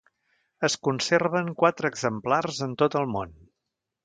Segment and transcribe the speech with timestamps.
[0.67, 3.39] Es conserven quatre exemplars en tot el món.